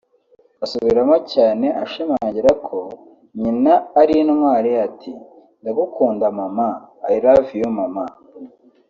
[0.63, 2.77] "Asubiramo cyane ashimangira ko
[3.41, 5.11] nyina ari intwari ati
[5.61, 6.67] "Ndagukunda Mama
[7.11, 8.03] (I love you Mama)